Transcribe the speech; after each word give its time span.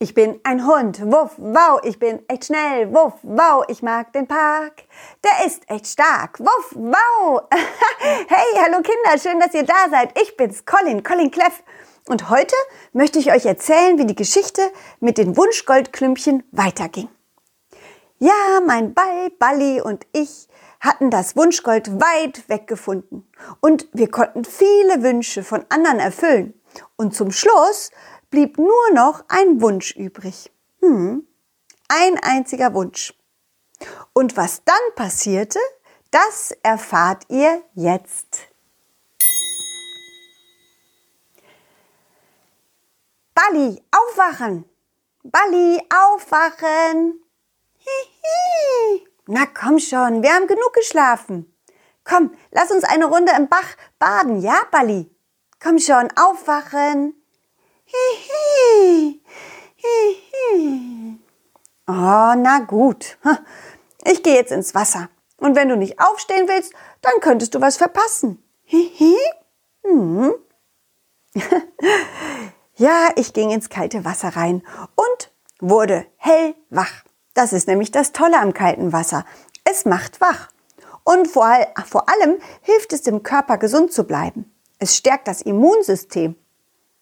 Ich 0.00 0.14
bin 0.14 0.38
ein 0.44 0.64
Hund, 0.64 1.00
wuff, 1.10 1.32
wow, 1.38 1.80
ich 1.82 1.98
bin 1.98 2.20
echt 2.28 2.44
schnell, 2.44 2.94
wuff, 2.94 3.14
wow, 3.22 3.64
ich 3.66 3.82
mag 3.82 4.12
den 4.12 4.28
Park. 4.28 4.84
Der 5.24 5.44
ist 5.44 5.68
echt 5.68 5.88
stark, 5.88 6.38
wuff, 6.38 6.72
wow. 6.76 7.42
hey, 7.98 8.62
hallo 8.62 8.80
Kinder, 8.80 9.18
schön, 9.20 9.40
dass 9.40 9.54
ihr 9.54 9.64
da 9.64 9.90
seid. 9.90 10.16
Ich 10.22 10.36
bin's, 10.36 10.64
Colin, 10.64 11.02
Colin 11.02 11.32
Cleff. 11.32 11.64
Und 12.08 12.30
heute 12.30 12.54
möchte 12.92 13.18
ich 13.18 13.32
euch 13.32 13.44
erzählen, 13.44 13.98
wie 13.98 14.06
die 14.06 14.14
Geschichte 14.14 14.62
mit 15.00 15.18
den 15.18 15.36
Wunschgoldklümpchen 15.36 16.44
weiterging. 16.52 17.08
Ja, 18.20 18.60
mein 18.64 18.94
Ball, 18.94 19.30
Balli 19.30 19.80
und 19.80 20.06
ich 20.12 20.46
hatten 20.78 21.10
das 21.10 21.34
Wunschgold 21.34 22.00
weit 22.00 22.48
weggefunden. 22.48 23.28
Und 23.58 23.88
wir 23.92 24.08
konnten 24.12 24.44
viele 24.44 25.02
Wünsche 25.02 25.42
von 25.42 25.66
anderen 25.70 25.98
erfüllen. 25.98 26.54
Und 26.94 27.16
zum 27.16 27.32
Schluss 27.32 27.90
blieb 28.30 28.58
nur 28.58 28.90
noch 28.92 29.24
ein 29.28 29.60
Wunsch 29.60 29.94
übrig. 29.96 30.50
Hm, 30.80 31.26
ein 31.88 32.18
einziger 32.22 32.74
Wunsch. 32.74 33.14
Und 34.12 34.36
was 34.36 34.64
dann 34.64 34.76
passierte, 34.94 35.58
das 36.10 36.52
erfahrt 36.62 37.24
ihr 37.28 37.62
jetzt. 37.74 38.48
Balli, 43.34 43.82
aufwachen! 43.92 44.64
Balli, 45.22 45.80
aufwachen! 45.90 47.22
Hihi. 47.78 49.06
Na 49.26 49.46
komm 49.46 49.78
schon, 49.78 50.22
wir 50.22 50.32
haben 50.32 50.46
genug 50.48 50.72
geschlafen. 50.72 51.54
Komm, 52.02 52.34
lass 52.50 52.70
uns 52.70 52.84
eine 52.84 53.04
Runde 53.04 53.32
im 53.36 53.48
Bach 53.48 53.76
baden, 53.98 54.40
ja, 54.40 54.62
Balli? 54.70 55.14
Komm 55.62 55.78
schon, 55.78 56.08
aufwachen! 56.16 57.14
Hihi. 57.84 59.22
Hihi. 59.76 61.18
Oh, 62.10 62.34
na 62.38 62.60
gut. 62.60 63.18
Ich 64.02 64.22
gehe 64.22 64.36
jetzt 64.36 64.52
ins 64.52 64.74
Wasser. 64.74 65.10
Und 65.36 65.56
wenn 65.56 65.68
du 65.68 65.76
nicht 65.76 66.00
aufstehen 66.00 66.48
willst, 66.48 66.72
dann 67.02 67.20
könntest 67.20 67.54
du 67.54 67.60
was 67.60 67.76
verpassen. 67.76 68.42
Hihi. 68.64 69.14
Hm. 69.84 70.32
ja, 72.76 73.10
ich 73.16 73.34
ging 73.34 73.50
ins 73.50 73.68
kalte 73.68 74.06
Wasser 74.06 74.28
rein 74.28 74.62
und 74.94 75.32
wurde 75.60 76.06
hellwach. 76.16 77.04
Das 77.34 77.52
ist 77.52 77.68
nämlich 77.68 77.90
das 77.90 78.12
Tolle 78.12 78.40
am 78.40 78.54
kalten 78.54 78.94
Wasser. 78.94 79.26
Es 79.64 79.84
macht 79.84 80.22
wach. 80.22 80.48
Und 81.04 81.28
vor, 81.28 81.54
vor 81.84 82.08
allem 82.08 82.38
hilft 82.62 82.94
es 82.94 83.02
dem 83.02 83.22
Körper 83.22 83.58
gesund 83.58 83.92
zu 83.92 84.04
bleiben. 84.04 84.50
Es 84.78 84.96
stärkt 84.96 85.28
das 85.28 85.42
Immunsystem. 85.42 86.36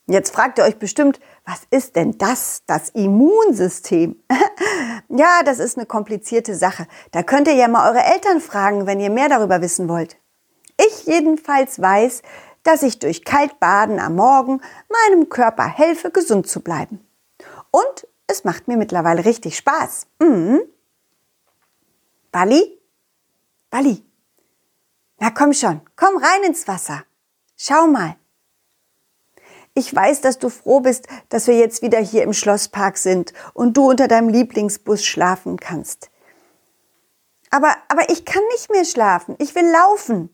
Jetzt 0.08 0.34
fragt 0.34 0.58
ihr 0.58 0.64
euch 0.64 0.78
bestimmt, 0.78 1.20
was 1.44 1.62
ist 1.70 1.94
denn 1.94 2.18
das, 2.18 2.62
das 2.66 2.88
Immunsystem? 2.88 4.16
ja, 5.08 5.42
das 5.44 5.58
ist 5.58 5.76
eine 5.76 5.86
komplizierte 5.86 6.54
Sache. 6.54 6.86
Da 7.12 7.22
könnt 7.22 7.48
ihr 7.48 7.54
ja 7.54 7.68
mal 7.68 7.90
eure 7.90 8.04
Eltern 8.04 8.40
fragen, 8.40 8.86
wenn 8.86 9.00
ihr 9.00 9.10
mehr 9.10 9.28
darüber 9.28 9.60
wissen 9.60 9.88
wollt. 9.88 10.16
Ich 10.78 11.06
jedenfalls 11.06 11.80
weiß, 11.80 12.22
dass 12.62 12.82
ich 12.82 12.98
durch 12.98 13.24
Kaltbaden 13.24 14.00
am 14.00 14.16
Morgen 14.16 14.60
meinem 14.88 15.28
Körper 15.28 15.66
helfe, 15.66 16.10
gesund 16.10 16.48
zu 16.48 16.60
bleiben. 16.60 17.06
Und 17.70 18.08
es 18.26 18.44
macht 18.44 18.68
mir 18.68 18.76
mittlerweile 18.76 19.24
richtig 19.24 19.56
Spaß. 19.56 20.06
Mhm. 20.18 20.60
Bali? 22.32 22.80
Bali? 23.70 24.02
Na 25.18 25.30
komm 25.30 25.52
schon, 25.52 25.80
komm 25.94 26.16
rein 26.16 26.42
ins 26.44 26.66
Wasser. 26.68 27.04
Schau 27.56 27.86
mal. 27.86 28.16
Ich 29.78 29.94
weiß, 29.94 30.22
dass 30.22 30.38
du 30.38 30.48
froh 30.48 30.80
bist, 30.80 31.06
dass 31.28 31.46
wir 31.46 31.54
jetzt 31.54 31.82
wieder 31.82 31.98
hier 31.98 32.22
im 32.22 32.32
Schlosspark 32.32 32.96
sind 32.96 33.34
und 33.52 33.76
du 33.76 33.90
unter 33.90 34.08
deinem 34.08 34.30
Lieblingsbus 34.30 35.04
schlafen 35.04 35.58
kannst. 35.58 36.10
Aber, 37.50 37.76
aber 37.88 38.08
ich 38.08 38.24
kann 38.24 38.42
nicht 38.52 38.70
mehr 38.70 38.86
schlafen. 38.86 39.36
Ich 39.38 39.54
will 39.54 39.70
laufen. 39.70 40.30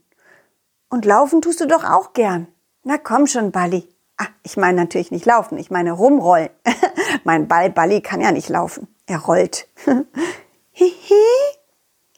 Und 0.88 1.04
laufen 1.04 1.42
tust 1.42 1.60
du 1.60 1.66
doch 1.66 1.82
auch 1.82 2.12
gern. 2.12 2.46
Na 2.84 2.98
komm 2.98 3.26
schon, 3.26 3.50
Balli. 3.50 3.88
Ah, 4.16 4.28
ich 4.44 4.56
meine 4.56 4.80
natürlich 4.80 5.10
nicht 5.10 5.26
laufen, 5.26 5.58
ich 5.58 5.72
meine 5.72 5.90
rumrollen. 5.90 6.50
mein 7.24 7.48
Ball 7.48 7.68
Balli 7.68 8.00
kann 8.00 8.20
ja 8.20 8.30
nicht 8.30 8.48
laufen. 8.48 8.86
Er 9.06 9.18
rollt. 9.18 9.66
Hihi. 10.70 11.14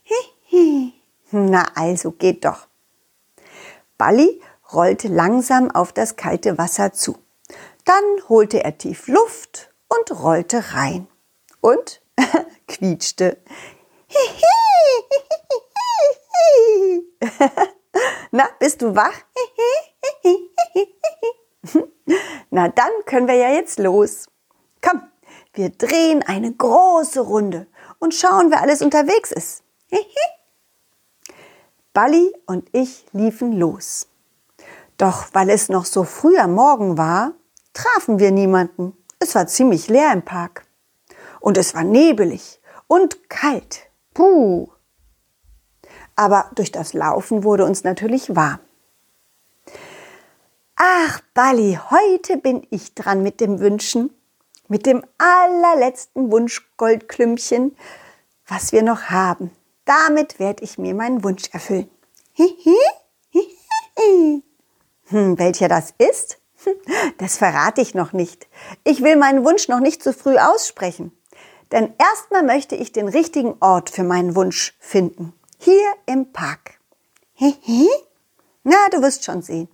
Hihi. 0.02 0.92
Na 1.30 1.68
also, 1.74 2.10
geht 2.10 2.44
doch. 2.44 2.66
Balli 3.96 4.42
rollte 4.74 5.08
langsam 5.08 5.70
auf 5.70 5.92
das 5.92 6.16
kalte 6.16 6.58
Wasser 6.58 6.92
zu. 6.92 7.16
Dann 7.84 8.04
holte 8.28 8.64
er 8.64 8.78
tief 8.78 9.08
Luft 9.08 9.70
und 9.88 10.22
rollte 10.22 10.74
rein. 10.74 11.08
Und 11.60 12.02
quietschte. 12.66 13.38
Na, 18.30 18.48
bist 18.58 18.82
du 18.82 18.94
wach? 18.94 19.14
Na, 22.50 22.68
dann 22.68 22.90
können 23.06 23.28
wir 23.28 23.36
ja 23.36 23.50
jetzt 23.50 23.78
los. 23.78 24.26
Komm, 24.82 25.02
wir 25.52 25.70
drehen 25.70 26.22
eine 26.22 26.52
große 26.52 27.20
Runde 27.20 27.66
und 27.98 28.14
schauen, 28.14 28.50
wer 28.50 28.60
alles 28.60 28.82
unterwegs 28.82 29.32
ist. 29.32 29.62
Balli 31.92 32.34
und 32.46 32.68
ich 32.72 33.06
liefen 33.12 33.52
los. 33.52 34.08
Doch 34.99 35.27
weil 35.32 35.50
es 35.50 35.69
noch 35.69 35.84
so 35.84 36.05
früh 36.05 36.37
am 36.38 36.55
Morgen 36.55 36.97
war, 36.97 37.32
trafen 37.72 38.19
wir 38.19 38.31
niemanden. 38.31 38.97
Es 39.19 39.34
war 39.34 39.47
ziemlich 39.47 39.88
leer 39.88 40.12
im 40.12 40.22
Park. 40.22 40.66
Und 41.41 41.59
es 41.59 41.75
war 41.75 41.84
nebelig 41.84 42.60
und 42.87 43.28
kalt. 43.28 43.87
Puh. 44.12 44.69
Aber 46.16 46.50
durch 46.55 46.71
das 46.71 46.93
Laufen 46.93 47.43
wurde 47.43 47.65
uns 47.65 47.82
natürlich 47.82 48.37
warm. 48.37 48.60
Ach, 50.77 51.21
Bali, 51.34 51.78
heute 51.91 52.37
bin 52.37 52.66
ich 52.71 52.94
dran 52.94 53.22
mit 53.22 53.41
dem 53.41 53.61
Wünschen, 53.61 54.11
mit 54.69 54.87
dem 54.87 55.05
allerletzten 55.19 56.31
Wunschgoldklümpchen, 56.32 57.76
was 58.47 58.72
wir 58.72 58.82
noch 58.82 59.05
haben. 59.05 59.50
Damit 59.84 60.38
werde 60.38 60.65
ich 60.65 60.78
mir 60.78 60.94
meinen 60.94 61.22
Wunsch 61.22 61.49
erfüllen. 61.53 61.91
Hihi, 62.32 62.76
hihi. 63.31 64.43
Hm, 65.09 65.38
welcher 65.38 65.69
das 65.69 65.94
ist? 65.98 66.38
Das 67.19 67.37
verrate 67.37 67.81
ich 67.81 67.94
noch 67.94 68.12
nicht. 68.12 68.48
Ich 68.84 69.03
will 69.03 69.16
meinen 69.16 69.44
Wunsch 69.44 69.69
noch 69.69 69.81
nicht 69.81 70.03
zu 70.03 70.12
früh 70.12 70.38
aussprechen. 70.38 71.12
Denn 71.72 71.92
erstmal 71.98 72.42
möchte 72.42 72.75
ich 72.75 72.92
den 72.92 73.09
richtigen 73.09 73.54
Ort 73.60 73.91
für 73.91 74.03
meinen 74.03 74.34
Wunsch 74.34 74.75
finden. 74.78 75.32
Hier 75.59 75.93
im 76.06 76.32
Park. 76.32 76.78
Hihi? 77.34 77.88
Na, 78.62 78.76
du 78.91 79.03
wirst 79.03 79.25
schon 79.25 79.43
sehen. 79.43 79.69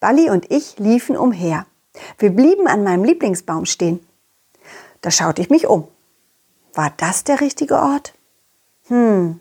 Balli 0.00 0.28
und 0.30 0.50
ich 0.50 0.78
liefen 0.78 1.16
umher. 1.16 1.66
Wir 2.18 2.30
blieben 2.30 2.66
an 2.66 2.84
meinem 2.84 3.04
Lieblingsbaum 3.04 3.64
stehen. 3.64 4.06
Da 5.00 5.10
schaute 5.10 5.40
ich 5.40 5.50
mich 5.50 5.66
um. 5.66 5.88
War 6.74 6.92
das 6.96 7.24
der 7.24 7.40
richtige 7.40 7.76
Ort? 7.76 8.12
Hm. 8.88 9.40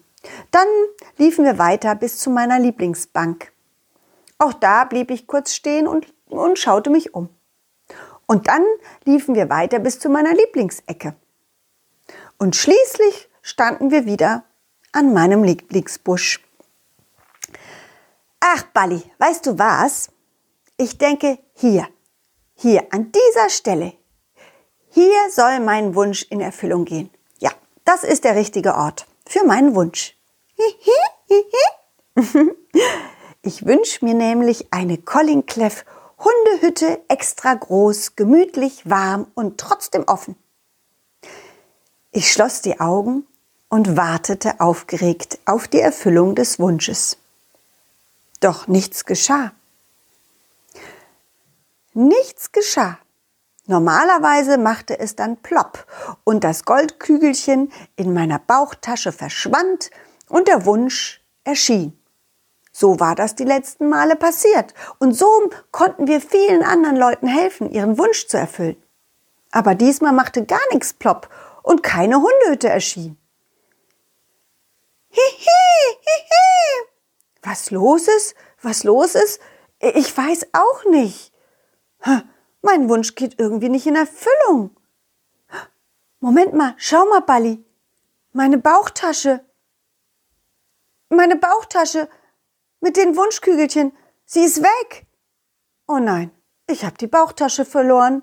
Dann 0.51 0.67
liefen 1.17 1.43
wir 1.45 1.57
weiter 1.57 1.95
bis 1.95 2.17
zu 2.17 2.29
meiner 2.29 2.59
Lieblingsbank. 2.59 3.51
Auch 4.37 4.53
da 4.53 4.83
blieb 4.85 5.11
ich 5.11 5.27
kurz 5.27 5.53
stehen 5.53 5.87
und, 5.87 6.13
und 6.27 6.59
schaute 6.59 6.89
mich 6.89 7.13
um. 7.13 7.29
Und 8.25 8.47
dann 8.47 8.65
liefen 9.03 9.35
wir 9.35 9.49
weiter 9.49 9.79
bis 9.79 9.99
zu 9.99 10.09
meiner 10.09 10.33
Lieblingsecke. 10.33 11.15
Und 12.37 12.55
schließlich 12.55 13.29
standen 13.41 13.91
wir 13.91 14.05
wieder 14.05 14.43
an 14.91 15.13
meinem 15.13 15.43
Lieblingsbusch. 15.43 16.41
Ach, 18.39 18.63
Balli, 18.73 19.01
weißt 19.19 19.45
du 19.45 19.57
was? 19.57 20.09
Ich 20.77 20.97
denke 20.97 21.39
hier, 21.53 21.87
hier 22.55 22.87
an 22.91 23.11
dieser 23.11 23.49
Stelle. 23.49 23.93
Hier 24.89 25.29
soll 25.29 25.59
mein 25.59 25.95
Wunsch 25.95 26.23
in 26.29 26.41
Erfüllung 26.41 26.85
gehen. 26.85 27.09
Ja, 27.39 27.51
das 27.85 28.03
ist 28.03 28.23
der 28.23 28.35
richtige 28.35 28.75
Ort 28.75 29.07
für 29.27 29.45
meinen 29.45 29.75
Wunsch. 29.75 30.17
Ich 33.45 33.63
wünsche 33.63 34.03
mir 34.03 34.15
nämlich 34.15 34.73
eine 34.73 34.97
Colin 34.97 35.45
Cleff 35.45 35.85
Hundehütte 36.17 36.99
extra 37.09 37.53
groß, 37.53 38.15
gemütlich, 38.15 38.89
warm 38.89 39.27
und 39.35 39.59
trotzdem 39.59 40.03
offen. 40.07 40.35
Ich 42.11 42.31
schloss 42.31 42.63
die 42.63 42.79
Augen 42.79 43.27
und 43.69 43.95
wartete 43.95 44.59
aufgeregt 44.59 45.37
auf 45.45 45.67
die 45.67 45.79
Erfüllung 45.79 46.33
des 46.33 46.57
Wunsches. 46.57 47.17
Doch 48.39 48.65
nichts 48.65 49.05
geschah. 49.05 49.51
Nichts 51.93 52.51
geschah. 52.51 52.97
Normalerweise 53.67 54.57
machte 54.57 54.97
es 54.97 55.15
dann 55.15 55.37
plopp 55.37 55.85
und 56.23 56.43
das 56.43 56.65
Goldkügelchen 56.65 57.71
in 57.95 58.11
meiner 58.11 58.39
Bauchtasche 58.39 59.11
verschwand 59.11 59.91
und 60.29 60.47
der 60.47 60.65
Wunsch 60.65 61.21
erschien. 61.43 61.95
So 62.77 62.99
war 62.99 63.15
das 63.15 63.35
die 63.35 63.45
letzten 63.45 63.87
Male 63.87 64.17
passiert. 64.17 64.73
Und 64.99 65.13
so 65.13 65.49
konnten 65.71 66.07
wir 66.07 66.19
vielen 66.19 66.61
anderen 66.61 66.97
Leuten 66.97 67.25
helfen, 67.25 67.71
ihren 67.71 67.97
Wunsch 67.97 68.27
zu 68.27 68.35
erfüllen. 68.37 68.75
Aber 69.49 69.75
diesmal 69.75 70.11
machte 70.11 70.43
gar 70.45 70.59
nichts 70.73 70.91
plopp 70.91 71.29
und 71.63 71.83
keine 71.83 72.17
Hundehütte 72.17 72.67
erschien. 72.67 73.17
Hihi, 75.07 75.21
hihi. 76.01 76.87
Was 77.43 77.71
los 77.71 78.09
ist? 78.09 78.35
Was 78.61 78.83
los 78.83 79.15
ist? 79.15 79.39
Ich 79.79 80.17
weiß 80.17 80.47
auch 80.51 80.83
nicht. 80.83 81.31
Mein 82.61 82.89
Wunsch 82.89 83.15
geht 83.15 83.39
irgendwie 83.39 83.69
nicht 83.69 83.87
in 83.87 83.95
Erfüllung. 83.95 84.75
Moment 86.19 86.53
mal, 86.53 86.73
schau 86.75 87.05
mal, 87.05 87.21
Balli. 87.21 87.63
Meine 88.33 88.57
Bauchtasche. 88.57 89.45
Meine 91.07 91.37
Bauchtasche 91.37 92.09
mit 92.85 92.97
den 92.97 93.17
Wunschkügelchen. 93.17 93.93
Sie 94.25 94.43
ist 94.43 94.61
weg. 94.61 95.07
Oh 95.87 95.97
nein, 95.97 96.29
ich 96.69 96.85
habe 96.85 96.95
die 96.99 97.07
Bauchtasche 97.07 97.65
verloren. 97.65 98.21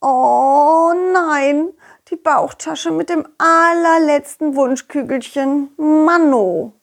Oh 0.00 0.92
nein, 1.12 1.72
die 2.08 2.14
Bauchtasche 2.14 2.92
mit 2.92 3.08
dem 3.08 3.26
allerletzten 3.38 4.54
Wunschkügelchen. 4.54 5.72
Manno. 5.76 6.74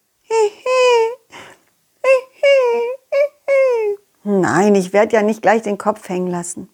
Nein, 4.24 4.76
ich 4.76 4.92
werde 4.92 5.16
ja 5.16 5.22
nicht 5.22 5.42
gleich 5.42 5.62
den 5.62 5.78
Kopf 5.78 6.10
hängen 6.10 6.28
lassen. 6.28 6.70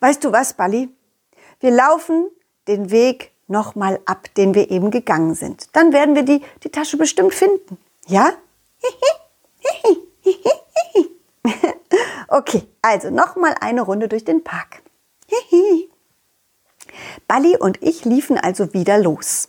Weißt 0.00 0.24
du 0.24 0.32
was, 0.32 0.54
Balli? 0.54 0.88
Wir 1.60 1.72
laufen 1.72 2.30
den 2.68 2.90
Weg 2.90 3.32
nochmal 3.48 4.00
ab, 4.06 4.34
den 4.34 4.54
wir 4.54 4.70
eben 4.70 4.90
gegangen 4.90 5.34
sind. 5.34 5.76
Dann 5.76 5.92
werden 5.92 6.14
wir 6.14 6.22
die, 6.22 6.42
die 6.64 6.70
Tasche 6.70 6.96
bestimmt 6.96 7.34
finden. 7.34 7.76
Ja? 8.06 8.32
okay, 12.28 12.66
also 12.82 13.10
nochmal 13.10 13.54
eine 13.60 13.82
Runde 13.82 14.08
durch 14.08 14.24
den 14.24 14.44
Park. 14.44 14.82
Balli 17.28 17.56
und 17.56 17.82
ich 17.82 18.04
liefen 18.04 18.38
also 18.38 18.74
wieder 18.74 18.98
los. 18.98 19.48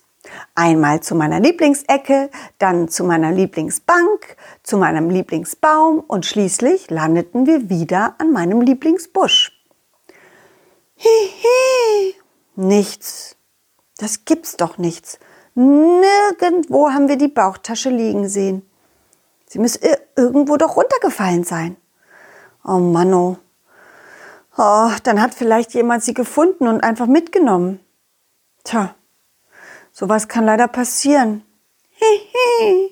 Einmal 0.53 1.01
zu 1.01 1.15
meiner 1.15 1.39
Lieblingsecke, 1.39 2.29
dann 2.59 2.89
zu 2.89 3.03
meiner 3.03 3.31
Lieblingsbank, 3.31 4.37
zu 4.63 4.77
meinem 4.77 5.09
Lieblingsbaum 5.09 5.99
und 5.99 6.25
schließlich 6.25 6.89
landeten 6.89 7.47
wir 7.47 7.69
wieder 7.69 8.15
an 8.19 8.31
meinem 8.31 8.61
Lieblingsbusch. 8.61 9.51
Hihi, 10.95 12.15
nichts. 12.55 13.35
Das 13.97 14.25
gibt's 14.25 14.57
doch 14.57 14.77
nichts. 14.77 15.19
Nirgendwo 15.53 16.91
haben 16.91 17.07
wir 17.07 17.17
die 17.17 17.27
Bauchtasche 17.27 17.89
liegen 17.89 18.29
sehen. 18.29 18.67
Sie 19.47 19.59
muss 19.59 19.77
irgendwo 20.15 20.55
doch 20.55 20.77
runtergefallen 20.77 21.43
sein. 21.43 21.75
Oh 22.63 22.77
Mann, 22.77 23.13
oh. 23.13 23.37
oh. 24.57 24.91
dann 25.03 25.21
hat 25.21 25.33
vielleicht 25.33 25.73
jemand 25.73 26.03
sie 26.03 26.13
gefunden 26.13 26.67
und 26.67 26.83
einfach 26.83 27.07
mitgenommen. 27.07 27.79
Tja, 28.63 28.95
sowas 29.91 30.27
kann 30.27 30.45
leider 30.45 30.67
passieren. 30.67 31.43
Hihi. 31.89 32.91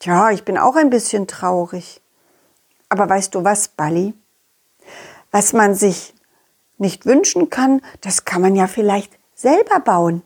Tja, 0.00 0.30
ich 0.32 0.44
bin 0.44 0.58
auch 0.58 0.76
ein 0.76 0.90
bisschen 0.90 1.26
traurig. 1.26 2.02
Aber 2.88 3.08
weißt 3.08 3.34
du 3.34 3.42
was, 3.44 3.68
Balli? 3.68 4.12
Was 5.30 5.54
man 5.54 5.74
sich 5.74 6.12
nicht 6.76 7.06
wünschen 7.06 7.48
kann, 7.48 7.80
das 8.02 8.26
kann 8.26 8.42
man 8.42 8.54
ja 8.54 8.66
vielleicht 8.66 9.18
selber 9.34 9.80
bauen. 9.80 10.22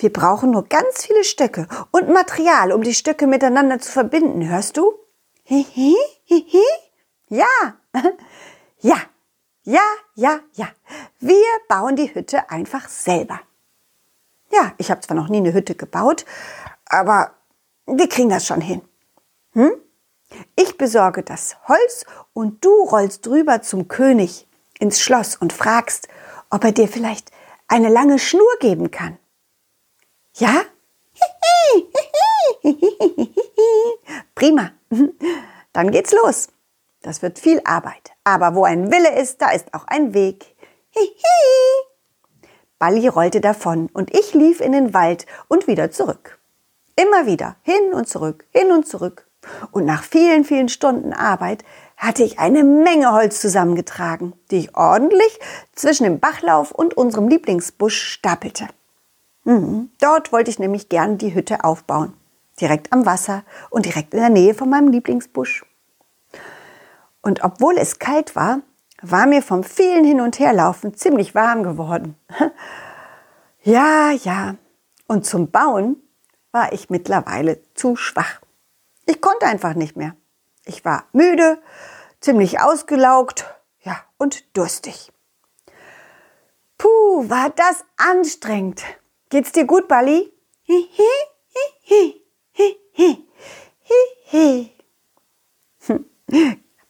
Wir 0.00 0.10
brauchen 0.10 0.50
nur 0.50 0.66
ganz 0.66 1.04
viele 1.04 1.24
Stöcke 1.24 1.68
und 1.90 2.08
Material, 2.08 2.72
um 2.72 2.82
die 2.82 2.94
Stöcke 2.94 3.26
miteinander 3.26 3.78
zu 3.80 3.92
verbinden. 3.92 4.48
Hörst 4.48 4.78
du? 4.78 4.94
Hihi, 5.44 5.94
hihi. 6.24 6.64
Ja, 7.28 7.44
ja, 8.80 8.96
ja, 9.62 9.82
ja, 10.14 10.40
ja. 10.54 10.68
Wir 11.18 11.44
bauen 11.68 11.96
die 11.96 12.14
Hütte 12.14 12.50
einfach 12.50 12.88
selber. 12.88 13.40
Ja, 14.50 14.72
ich 14.78 14.90
habe 14.90 15.02
zwar 15.02 15.18
noch 15.18 15.28
nie 15.28 15.36
eine 15.36 15.52
Hütte 15.52 15.74
gebaut, 15.74 16.24
aber 16.86 17.34
wir 17.84 18.08
kriegen 18.08 18.30
das 18.30 18.46
schon 18.46 18.62
hin. 18.62 18.80
Hm? 19.52 19.72
Ich 20.56 20.78
besorge 20.78 21.22
das 21.22 21.58
Holz 21.68 22.06
und 22.32 22.64
du 22.64 22.70
rollst 22.84 23.26
drüber 23.26 23.60
zum 23.60 23.88
König 23.88 24.48
ins 24.78 24.98
Schloss 24.98 25.36
und 25.36 25.52
fragst, 25.52 26.08
ob 26.48 26.64
er 26.64 26.72
dir 26.72 26.88
vielleicht 26.88 27.30
eine 27.68 27.90
lange 27.90 28.18
Schnur 28.18 28.48
geben 28.60 28.90
kann. 28.90 29.18
Ja? 30.34 30.62
Prima. 34.34 34.72
Dann 35.72 35.90
geht's 35.90 36.12
los. 36.12 36.48
Das 37.02 37.22
wird 37.22 37.38
viel 37.38 37.60
Arbeit. 37.64 38.12
Aber 38.24 38.54
wo 38.54 38.64
ein 38.64 38.90
Wille 38.92 39.18
ist, 39.18 39.40
da 39.40 39.50
ist 39.50 39.72
auch 39.72 39.86
ein 39.86 40.14
Weg. 40.14 40.56
Balli 42.78 43.08
rollte 43.08 43.40
davon 43.40 43.88
und 43.92 44.14
ich 44.14 44.34
lief 44.34 44.60
in 44.60 44.72
den 44.72 44.94
Wald 44.94 45.26
und 45.48 45.66
wieder 45.66 45.90
zurück. 45.90 46.38
Immer 46.96 47.26
wieder, 47.26 47.56
hin 47.62 47.92
und 47.92 48.08
zurück, 48.08 48.46
hin 48.50 48.72
und 48.72 48.86
zurück. 48.86 49.26
Und 49.70 49.86
nach 49.86 50.02
vielen, 50.02 50.44
vielen 50.44 50.68
Stunden 50.68 51.12
Arbeit 51.12 51.64
hatte 51.96 52.24
ich 52.24 52.38
eine 52.38 52.64
Menge 52.64 53.12
Holz 53.12 53.40
zusammengetragen, 53.40 54.34
die 54.50 54.58
ich 54.58 54.76
ordentlich 54.76 55.38
zwischen 55.74 56.04
dem 56.04 56.20
Bachlauf 56.20 56.72
und 56.72 56.96
unserem 56.96 57.28
Lieblingsbusch 57.28 58.02
stapelte. 58.02 58.68
Mhm. 59.44 59.90
Dort 60.00 60.32
wollte 60.32 60.50
ich 60.50 60.58
nämlich 60.58 60.88
gern 60.88 61.18
die 61.18 61.34
Hütte 61.34 61.64
aufbauen. 61.64 62.14
Direkt 62.60 62.92
am 62.92 63.06
Wasser 63.06 63.42
und 63.70 63.86
direkt 63.86 64.12
in 64.14 64.20
der 64.20 64.28
Nähe 64.28 64.54
von 64.54 64.68
meinem 64.68 64.88
Lieblingsbusch. 64.88 65.64
Und 67.22 67.42
obwohl 67.42 67.76
es 67.78 67.98
kalt 67.98 68.36
war, 68.36 68.60
war 69.02 69.26
mir 69.26 69.42
vom 69.42 69.64
vielen 69.64 70.04
Hin- 70.04 70.20
und 70.20 70.38
Herlaufen 70.38 70.94
ziemlich 70.94 71.34
warm 71.34 71.62
geworden. 71.62 72.16
ja, 73.62 74.10
ja. 74.10 74.56
Und 75.06 75.26
zum 75.26 75.50
Bauen 75.50 75.96
war 76.52 76.72
ich 76.72 76.90
mittlerweile 76.90 77.60
zu 77.74 77.96
schwach. 77.96 78.40
Ich 79.06 79.20
konnte 79.20 79.46
einfach 79.46 79.74
nicht 79.74 79.96
mehr. 79.96 80.14
Ich 80.64 80.84
war 80.84 81.04
müde, 81.12 81.58
ziemlich 82.20 82.60
ausgelaugt, 82.60 83.46
ja, 83.82 83.96
und 84.18 84.56
durstig. 84.56 85.12
Puh, 86.76 87.28
war 87.28 87.50
das 87.50 87.84
anstrengend. 87.96 88.82
Geht's 89.30 89.52
dir 89.52 89.64
gut, 89.64 89.86
Bali? 89.86 90.32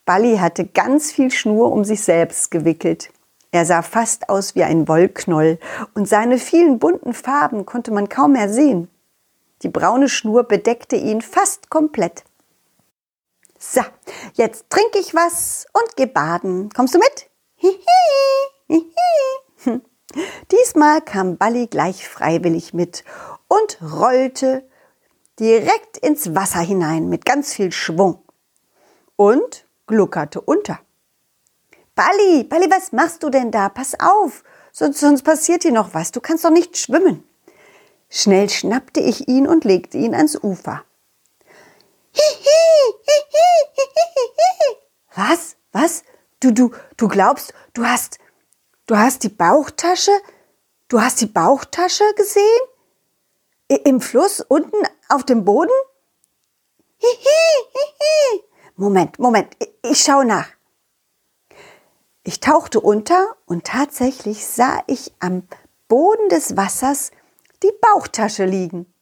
Bali 0.05 0.37
hatte 0.37 0.65
ganz 0.65 1.11
viel 1.11 1.29
Schnur 1.29 1.71
um 1.71 1.85
sich 1.85 2.03
selbst 2.03 2.49
gewickelt. 2.49 3.11
Er 3.51 3.65
sah 3.65 3.83
fast 3.83 4.29
aus 4.29 4.55
wie 4.55 4.63
ein 4.63 4.87
Wollknoll 4.87 5.59
und 5.93 6.07
seine 6.07 6.39
vielen 6.39 6.79
bunten 6.79 7.13
Farben 7.13 7.67
konnte 7.67 7.91
man 7.91 8.09
kaum 8.09 8.31
mehr 8.31 8.49
sehen. 8.49 8.89
Die 9.61 9.69
braune 9.69 10.09
Schnur 10.09 10.43
bedeckte 10.43 10.95
ihn 10.95 11.21
fast 11.21 11.69
komplett. 11.69 12.23
So, 13.59 13.81
jetzt 14.33 14.67
trinke 14.71 14.97
ich 14.97 15.13
was 15.13 15.67
und 15.73 15.95
geh 15.95 16.07
baden. 16.07 16.69
Kommst 16.69 16.95
du 16.95 16.99
mit? 16.99 17.29
Diesmal 20.51 21.01
kam 21.01 21.37
Balli 21.37 21.67
gleich 21.67 22.07
freiwillig 22.07 22.73
mit 22.73 23.03
und 23.47 23.77
rollte 23.81 24.67
direkt 25.39 25.97
ins 25.97 26.35
Wasser 26.35 26.59
hinein 26.59 27.09
mit 27.09 27.25
ganz 27.25 27.53
viel 27.53 27.71
Schwung 27.71 28.23
und 29.15 29.65
gluckerte 29.87 30.41
unter. 30.41 30.79
Balli, 31.95 32.43
Balli, 32.43 32.69
was 32.69 32.91
machst 32.91 33.23
du 33.23 33.29
denn 33.29 33.51
da? 33.51 33.69
Pass 33.69 33.99
auf, 33.99 34.43
sonst, 34.71 34.99
sonst 34.99 35.23
passiert 35.23 35.63
dir 35.63 35.71
noch 35.71 35.93
was. 35.93 36.11
Du 36.11 36.21
kannst 36.21 36.45
doch 36.45 36.49
nicht 36.49 36.77
schwimmen. 36.77 37.23
Schnell 38.09 38.49
schnappte 38.49 38.99
ich 38.99 39.27
ihn 39.27 39.47
und 39.47 39.63
legte 39.63 39.97
ihn 39.97 40.13
ans 40.13 40.37
Ufer. 40.41 40.83
Was? 45.15 45.55
Was? 45.71 46.03
Du, 46.39 46.51
du, 46.51 46.71
du 46.97 47.07
glaubst, 47.07 47.53
du 47.73 47.85
hast, 47.85 48.19
Du 48.91 48.97
hast 48.97 49.23
die 49.23 49.29
Bauchtasche? 49.29 50.11
Du 50.89 50.99
hast 50.99 51.21
die 51.21 51.25
Bauchtasche 51.25 52.03
gesehen? 52.17 52.59
Im 53.85 54.01
Fluss 54.01 54.41
unten 54.41 54.75
auf 55.07 55.23
dem 55.23 55.45
Boden? 55.45 55.71
Moment, 58.75 59.17
Moment, 59.17 59.55
ich 59.81 60.01
schaue 60.01 60.25
nach. 60.25 60.49
Ich 62.25 62.41
tauchte 62.41 62.81
unter 62.81 63.37
und 63.45 63.63
tatsächlich 63.63 64.45
sah 64.45 64.83
ich 64.87 65.13
am 65.21 65.47
Boden 65.87 66.27
des 66.27 66.57
Wassers 66.57 67.11
die 67.63 67.71
Bauchtasche 67.79 68.43
liegen. 68.43 68.93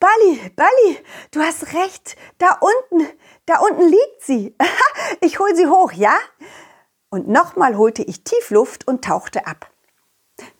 Bali, 0.00 0.50
Bali, 0.56 1.04
du 1.30 1.42
hast 1.42 1.74
recht. 1.74 2.16
Da 2.38 2.58
unten, 2.58 3.06
da 3.44 3.58
unten 3.58 3.86
liegt 3.86 4.22
sie. 4.22 4.56
Ich 5.20 5.38
hol 5.38 5.54
sie 5.54 5.66
hoch, 5.66 5.92
ja? 5.92 6.16
Und 7.10 7.28
nochmal 7.28 7.76
holte 7.76 8.02
ich 8.02 8.22
tief 8.22 8.50
Luft 8.50 8.86
und 8.86 9.04
tauchte 9.04 9.46
ab. 9.46 9.70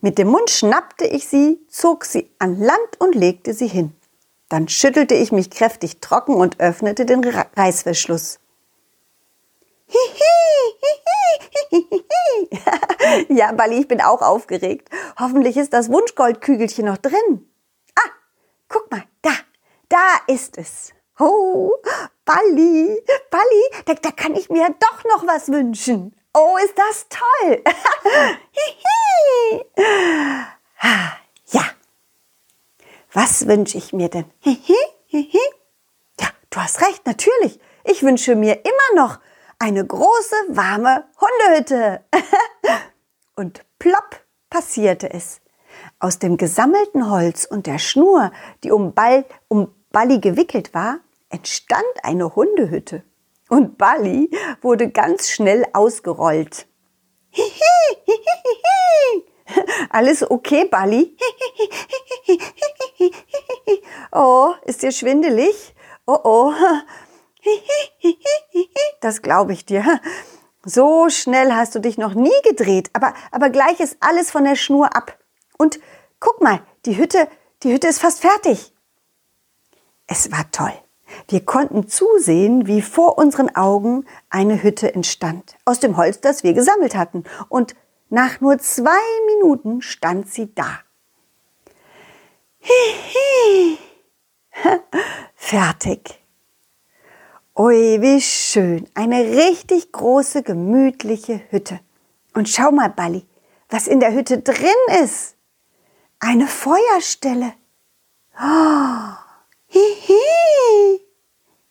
Mit 0.00 0.18
dem 0.18 0.28
Mund 0.28 0.50
schnappte 0.50 1.04
ich 1.04 1.28
sie, 1.28 1.60
zog 1.68 2.04
sie 2.04 2.30
an 2.38 2.58
Land 2.58 2.98
und 2.98 3.14
legte 3.14 3.52
sie 3.52 3.68
hin. 3.68 3.94
Dann 4.48 4.68
schüttelte 4.68 5.14
ich 5.14 5.30
mich 5.30 5.50
kräftig 5.50 6.00
trocken 6.00 6.34
und 6.34 6.58
öffnete 6.60 7.04
den 7.04 7.22
Reißverschluss. 7.56 8.38
Ja, 13.28 13.52
Balli, 13.52 13.80
ich 13.80 13.88
bin 13.88 14.00
auch 14.00 14.20
aufgeregt. 14.20 14.88
Hoffentlich 15.18 15.56
ist 15.56 15.72
das 15.72 15.90
Wunschgoldkügelchen 15.90 16.84
noch 16.84 16.98
drin. 16.98 17.48
Ah, 17.94 18.10
guck 18.68 18.90
mal, 18.90 19.04
da, 19.22 19.30
da 19.88 20.20
ist 20.26 20.58
es. 20.58 20.92
Oh, 21.18 21.72
Balli, 22.24 23.02
Balli, 23.30 23.84
da, 23.86 23.94
da 23.94 24.10
kann 24.10 24.34
ich 24.34 24.50
mir 24.50 24.74
doch 24.78 25.04
noch 25.04 25.26
was 25.26 25.48
wünschen. 25.48 26.14
Oh, 26.34 26.56
ist 26.64 26.74
das 26.76 27.06
toll. 27.08 27.62
ja. 31.46 31.62
Was 33.12 33.46
wünsche 33.46 33.78
ich 33.78 33.92
mir 33.92 34.08
denn? 34.08 34.26
ja, 36.20 36.28
du 36.50 36.60
hast 36.60 36.80
recht, 36.82 37.06
natürlich. 37.06 37.58
Ich 37.84 38.02
wünsche 38.02 38.34
mir 38.36 38.64
immer 38.64 39.02
noch 39.02 39.18
eine 39.58 39.84
große, 39.84 40.36
warme 40.48 41.04
Hundehütte. 41.20 42.04
und 43.36 43.64
plopp 43.78 44.22
passierte 44.50 45.10
es. 45.10 45.40
Aus 45.98 46.18
dem 46.18 46.36
gesammelten 46.36 47.10
Holz 47.10 47.44
und 47.44 47.66
der 47.66 47.78
Schnur, 47.78 48.30
die 48.62 48.70
um, 48.70 48.94
Ball, 48.94 49.24
um 49.48 49.74
Balli 49.90 50.20
gewickelt 50.20 50.74
war, 50.74 50.98
entstand 51.30 51.84
eine 52.02 52.34
Hundehütte. 52.34 53.02
Und 53.48 53.78
Balli 53.78 54.30
wurde 54.60 54.90
ganz 54.90 55.30
schnell 55.30 55.64
ausgerollt. 55.72 56.66
Alles 59.90 60.30
okay, 60.30 60.66
Balli? 60.66 61.16
Oh, 64.12 64.54
ist 64.64 64.82
dir 64.82 64.92
schwindelig? 64.92 65.74
Oh 66.06 66.18
oh. 66.24 66.52
Das 69.00 69.22
glaube 69.22 69.52
ich 69.52 69.64
dir. 69.64 70.00
So 70.64 71.08
schnell 71.08 71.52
hast 71.52 71.74
du 71.74 71.78
dich 71.78 71.98
noch 71.98 72.14
nie 72.14 72.30
gedreht, 72.42 72.90
aber, 72.92 73.14
aber 73.30 73.48
gleich 73.50 73.80
ist 73.80 73.96
alles 74.00 74.30
von 74.30 74.44
der 74.44 74.56
Schnur 74.56 74.94
ab. 74.94 75.18
Und 75.56 75.78
guck 76.20 76.42
mal, 76.42 76.60
die 76.84 76.96
Hütte, 76.98 77.28
die 77.62 77.72
Hütte 77.72 77.88
ist 77.88 78.00
fast 78.00 78.20
fertig. 78.20 78.74
Es 80.06 80.30
war 80.32 80.50
toll. 80.50 80.74
Wir 81.28 81.44
konnten 81.44 81.88
zusehen, 81.88 82.66
wie 82.66 82.82
vor 82.82 83.18
unseren 83.18 83.54
Augen 83.54 84.04
eine 84.30 84.62
Hütte 84.62 84.94
entstand, 84.94 85.56
aus 85.64 85.80
dem 85.80 85.96
Holz, 85.96 86.20
das 86.20 86.42
wir 86.42 86.52
gesammelt 86.52 86.94
hatten. 86.94 87.24
Und 87.48 87.74
nach 88.10 88.40
nur 88.40 88.58
zwei 88.58 89.00
Minuten 89.26 89.82
stand 89.82 90.28
sie 90.28 90.54
da. 90.54 90.80
Hihi. 92.60 93.78
Fertig. 95.34 96.22
Ui, 97.56 98.00
wie 98.00 98.20
schön. 98.20 98.88
Eine 98.94 99.20
richtig 99.20 99.92
große, 99.92 100.42
gemütliche 100.42 101.40
Hütte. 101.50 101.80
Und 102.34 102.48
schau 102.48 102.70
mal, 102.70 102.88
Balli, 102.88 103.26
was 103.68 103.88
in 103.88 104.00
der 104.00 104.12
Hütte 104.12 104.40
drin 104.40 105.02
ist. 105.02 105.34
Eine 106.20 106.46
Feuerstelle. 106.46 107.52
Oh, 108.40 109.27
hihi. 109.68 111.00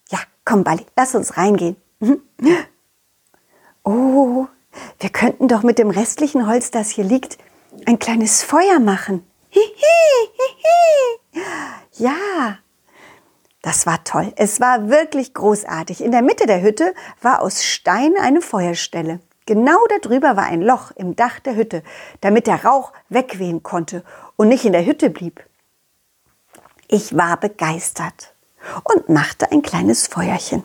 Ja, 0.09 0.19
komm, 0.45 0.63
Balli, 0.63 0.85
lass 0.95 1.15
uns 1.15 1.37
reingehen. 1.37 1.75
Oh, 3.83 4.47
wir 4.99 5.09
könnten 5.09 5.47
doch 5.47 5.63
mit 5.63 5.79
dem 5.79 5.89
restlichen 5.89 6.47
Holz, 6.47 6.71
das 6.71 6.89
hier 6.89 7.03
liegt, 7.03 7.37
ein 7.85 7.99
kleines 7.99 8.43
Feuer 8.43 8.79
machen. 8.79 9.25
Hihi, 9.49 9.63
hihi. 10.33 11.41
Ja, 11.93 12.59
das 13.61 13.85
war 13.85 14.03
toll. 14.03 14.33
Es 14.35 14.59
war 14.59 14.89
wirklich 14.89 15.33
großartig. 15.33 16.03
In 16.03 16.11
der 16.11 16.21
Mitte 16.21 16.45
der 16.45 16.61
Hütte 16.61 16.93
war 17.21 17.41
aus 17.41 17.63
Stein 17.63 18.13
eine 18.21 18.41
Feuerstelle. 18.41 19.19
Genau 19.45 19.79
darüber 20.01 20.35
war 20.35 20.45
ein 20.45 20.61
Loch 20.61 20.91
im 20.91 21.15
Dach 21.15 21.39
der 21.39 21.55
Hütte, 21.55 21.81
damit 22.21 22.47
der 22.47 22.65
Rauch 22.65 22.91
wegwehen 23.09 23.63
konnte 23.63 24.03
und 24.35 24.49
nicht 24.49 24.65
in 24.65 24.73
der 24.73 24.85
Hütte 24.85 25.09
blieb. 25.09 25.41
Ich 26.89 27.15
war 27.15 27.37
begeistert 27.37 28.33
und 28.83 29.09
machte 29.09 29.51
ein 29.51 29.61
kleines 29.61 30.07
Feuerchen. 30.07 30.63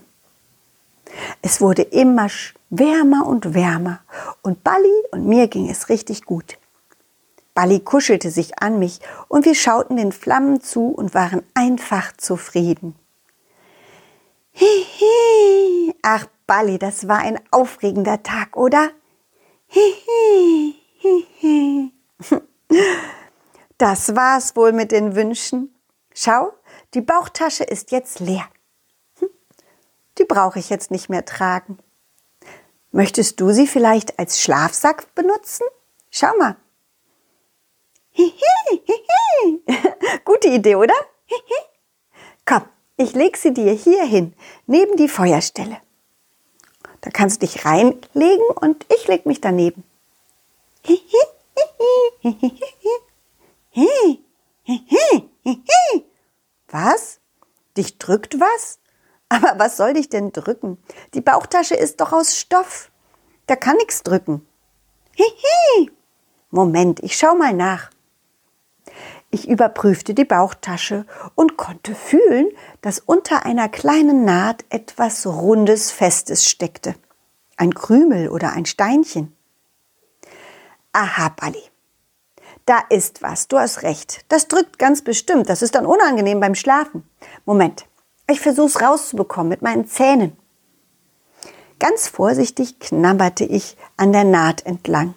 Es 1.42 1.60
wurde 1.60 1.82
immer 1.82 2.28
wärmer 2.70 3.26
und 3.26 3.54
wärmer 3.54 4.00
und 4.42 4.62
Balli 4.62 4.92
und 5.10 5.26
mir 5.26 5.48
ging 5.48 5.68
es 5.68 5.88
richtig 5.88 6.24
gut. 6.24 6.58
Balli 7.54 7.80
kuschelte 7.80 8.30
sich 8.30 8.60
an 8.60 8.78
mich 8.78 9.00
und 9.28 9.44
wir 9.44 9.54
schauten 9.54 9.96
den 9.96 10.12
Flammen 10.12 10.60
zu 10.60 10.86
und 10.86 11.12
waren 11.12 11.42
einfach 11.54 12.16
zufrieden. 12.16 12.94
Hihi, 14.52 15.94
ach 16.02 16.26
Balli, 16.46 16.78
das 16.78 17.08
war 17.08 17.18
ein 17.18 17.40
aufregender 17.50 18.22
Tag, 18.22 18.56
oder? 18.56 18.90
Hihi, 19.66 20.76
hihi. 20.98 21.92
Das 23.78 24.14
war's 24.14 24.54
wohl 24.54 24.72
mit 24.72 24.92
den 24.92 25.16
Wünschen. 25.16 25.74
Schau, 26.14 26.52
die 26.94 27.00
Bauchtasche 27.00 27.64
ist 27.64 27.90
jetzt 27.90 28.20
leer. 28.20 28.46
Hm, 29.18 29.28
die 30.18 30.24
brauche 30.24 30.58
ich 30.58 30.70
jetzt 30.70 30.90
nicht 30.90 31.08
mehr 31.08 31.24
tragen. 31.24 31.78
Möchtest 32.90 33.40
du 33.40 33.52
sie 33.52 33.66
vielleicht 33.66 34.18
als 34.18 34.40
Schlafsack 34.40 35.14
benutzen? 35.14 35.66
Schau 36.10 36.36
mal. 36.38 36.56
Gute 40.24 40.48
Idee, 40.48 40.76
oder? 40.76 40.94
Komm, 42.44 42.62
ich 42.96 43.14
leg 43.14 43.38
sie 43.38 43.54
dir 43.54 43.72
hier 43.72 44.04
hin, 44.04 44.34
neben 44.66 44.96
die 44.96 45.08
Feuerstelle. 45.08 45.78
Da 47.00 47.10
kannst 47.10 47.42
du 47.42 47.46
dich 47.46 47.64
reinlegen 47.64 48.46
und 48.60 48.84
ich 48.92 49.08
leg 49.08 49.24
mich 49.24 49.40
daneben. 49.40 49.82
Was? 56.68 57.20
Dich 57.76 57.98
drückt 57.98 58.40
was? 58.40 58.78
Aber 59.28 59.58
was 59.58 59.76
soll 59.76 59.94
dich 59.94 60.08
denn 60.08 60.32
drücken? 60.32 60.78
Die 61.14 61.20
Bauchtasche 61.20 61.74
ist 61.74 62.00
doch 62.00 62.12
aus 62.12 62.36
Stoff. 62.36 62.90
Da 63.46 63.56
kann 63.56 63.76
nichts 63.76 64.02
drücken. 64.02 64.46
Hihi. 65.14 65.90
Moment, 66.50 67.00
ich 67.02 67.16
schau 67.16 67.34
mal 67.34 67.54
nach. 67.54 67.90
Ich 69.30 69.48
überprüfte 69.48 70.12
die 70.12 70.26
Bauchtasche 70.26 71.06
und 71.34 71.56
konnte 71.56 71.94
fühlen, 71.94 72.50
dass 72.82 72.98
unter 72.98 73.46
einer 73.46 73.70
kleinen 73.70 74.26
Naht 74.26 74.66
etwas 74.68 75.26
Rundes, 75.26 75.90
Festes 75.90 76.46
steckte. 76.46 76.94
Ein 77.56 77.72
Krümel 77.72 78.28
oder 78.28 78.52
ein 78.52 78.66
Steinchen. 78.66 79.34
Aha, 80.92 81.30
Balli. 81.30 81.62
Da 82.66 82.80
ist 82.88 83.22
was, 83.22 83.48
du 83.48 83.58
hast 83.58 83.82
recht. 83.82 84.24
Das 84.28 84.48
drückt 84.48 84.78
ganz 84.78 85.02
bestimmt. 85.02 85.48
Das 85.48 85.62
ist 85.62 85.74
dann 85.74 85.86
unangenehm 85.86 86.40
beim 86.40 86.54
Schlafen. 86.54 87.08
Moment, 87.44 87.86
ich 88.28 88.40
versuch's 88.40 88.80
rauszubekommen 88.80 89.48
mit 89.48 89.62
meinen 89.62 89.86
Zähnen. 89.88 90.36
Ganz 91.78 92.06
vorsichtig 92.06 92.78
knabberte 92.78 93.44
ich 93.44 93.76
an 93.96 94.12
der 94.12 94.22
Naht 94.22 94.64
entlang, 94.64 95.14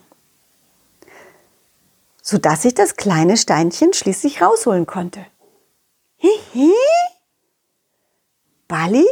sodass 2.23 2.65
ich 2.65 2.73
das 2.73 2.95
kleine 2.95 3.37
Steinchen 3.37 3.93
schließlich 3.93 4.41
rausholen 4.41 4.87
konnte. 4.87 5.23
Hihi? 6.17 6.73
Balli? 8.67 9.05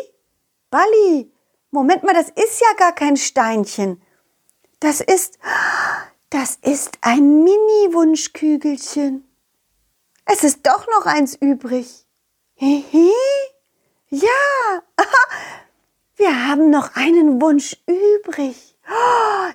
Balli? 0.72 1.32
Moment 1.70 2.04
mal, 2.04 2.16
das 2.16 2.30
ist 2.30 2.60
ja 2.60 2.74
gar 2.78 2.94
kein 2.94 3.18
Steinchen. 3.18 4.02
Das 4.80 5.00
ist, 5.00 5.38
das 6.34 6.58
ist 6.64 6.98
ein 7.02 7.44
Mini-Wunschkügelchen. 7.44 9.24
Es 10.26 10.44
ist 10.44 10.66
doch 10.66 10.88
noch 10.88 11.06
eins 11.06 11.36
übrig. 11.36 12.08
Hihi? 12.56 13.12
Ja, 14.10 14.82
wir 16.16 16.48
haben 16.48 16.72
noch 16.72 16.96
einen 16.96 17.40
Wunsch 17.40 17.78
übrig. 17.86 18.76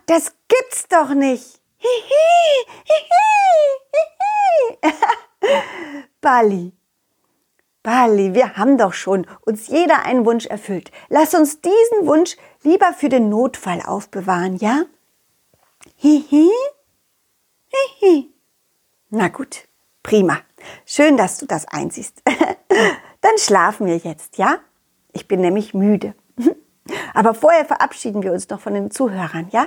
Das 0.06 0.32
gibt's 0.46 0.86
doch 0.88 1.10
nicht. 1.14 1.60
Hihi, 1.78 2.66
hihi, 2.84 3.18
hihi. 4.92 6.04
Bali, 6.20 6.72
Bali, 7.82 8.34
wir 8.34 8.56
haben 8.56 8.78
doch 8.78 8.92
schon 8.92 9.26
uns 9.40 9.66
jeder 9.66 10.04
einen 10.04 10.24
Wunsch 10.24 10.46
erfüllt. 10.46 10.92
Lass 11.08 11.34
uns 11.34 11.60
diesen 11.60 12.06
Wunsch 12.06 12.36
lieber 12.62 12.92
für 12.92 13.08
den 13.08 13.28
Notfall 13.28 13.82
aufbewahren, 13.84 14.56
ja? 14.58 14.84
Hihi? 16.00 16.48
Hihi. 17.66 18.32
Na 19.10 19.26
gut, 19.28 19.66
prima. 20.04 20.38
Schön, 20.86 21.16
dass 21.16 21.38
du 21.38 21.46
das 21.46 21.66
einsiehst. 21.66 22.22
Dann 23.20 23.38
schlafen 23.38 23.86
wir 23.86 23.96
jetzt, 23.96 24.38
ja? 24.38 24.60
Ich 25.12 25.26
bin 25.26 25.40
nämlich 25.40 25.74
müde. 25.74 26.14
Aber 27.14 27.34
vorher 27.34 27.64
verabschieden 27.64 28.22
wir 28.22 28.32
uns 28.32 28.48
noch 28.48 28.60
von 28.60 28.74
den 28.74 28.92
Zuhörern, 28.92 29.48
ja? 29.50 29.66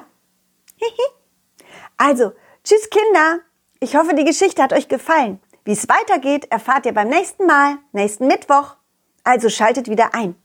Hihi. 0.78 1.66
Also, 1.98 2.32
tschüss 2.64 2.90
Kinder. 2.90 3.40
Ich 3.82 3.98
hoffe, 3.98 4.14
die 4.14 4.24
Geschichte 4.24 4.64
hat 4.64 4.72
euch 4.72 4.88
gefallen. 4.88 5.42
Wie 5.66 5.74
es 5.74 5.90
weitergeht, 5.90 6.50
erfahrt 6.50 6.86
ihr 6.86 6.94
beim 6.94 7.10
nächsten 7.10 7.46
Mal, 7.46 7.78
nächsten 7.92 8.28
Mittwoch. 8.28 8.78
Also 9.26 9.50
schaltet 9.50 9.90
wieder 9.90 10.16
ein. 10.16 10.36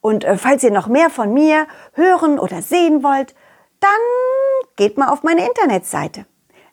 Und 0.00 0.22
äh, 0.22 0.38
falls 0.38 0.62
ihr 0.62 0.70
noch 0.70 0.86
mehr 0.86 1.10
von 1.10 1.34
mir 1.34 1.66
hören 1.94 2.38
oder 2.38 2.62
sehen 2.62 3.02
wollt, 3.02 3.34
Dann 3.80 3.90
geht 4.76 4.98
mal 4.98 5.08
auf 5.08 5.22
meine 5.22 5.46
Internetseite 5.46 6.26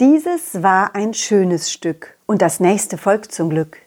Dieses 0.01 0.63
war 0.63 0.95
ein 0.95 1.15
schönes 1.15 1.71
Stück 1.71 2.19
und 2.27 2.43
das 2.43 2.59
nächste 2.59 2.99
folgt 2.99 3.33
zum 3.33 3.51
Glück. 3.51 3.84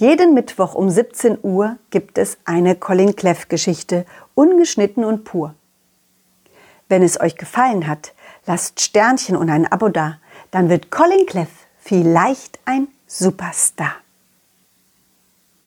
Jeden 0.00 0.32
Mittwoch 0.32 0.74
um 0.74 0.88
17 0.88 1.40
Uhr 1.42 1.76
gibt 1.90 2.16
es 2.16 2.38
eine 2.46 2.74
Colin 2.74 3.16
Cleff 3.16 3.48
Geschichte, 3.48 4.06
ungeschnitten 4.34 5.04
und 5.04 5.24
pur. 5.24 5.54
Wenn 6.88 7.02
es 7.02 7.20
euch 7.20 7.36
gefallen 7.36 7.86
hat, 7.86 8.14
lasst 8.46 8.80
Sternchen 8.80 9.36
und 9.36 9.50
ein 9.50 9.70
Abo 9.70 9.90
da, 9.90 10.16
dann 10.52 10.70
wird 10.70 10.90
Colin 10.90 11.26
Cleff 11.26 11.50
vielleicht 11.78 12.60
ein 12.64 12.88
Superstar. 13.06 13.92